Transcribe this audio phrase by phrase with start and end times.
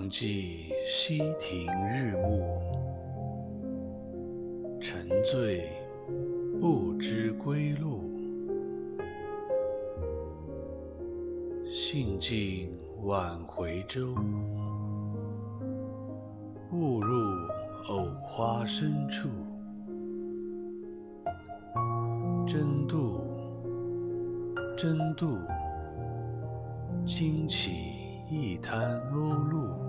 [0.00, 2.58] 常记溪亭日暮
[4.80, 5.70] 沉醉
[6.58, 8.00] 不知归路。
[11.70, 14.14] 兴尽晚回舟
[16.72, 17.36] 误入
[17.88, 19.28] 藕花深处。
[22.46, 23.20] 争渡
[24.78, 25.36] 争渡
[27.04, 27.70] 惊起
[28.30, 29.79] 一滩鸥鹭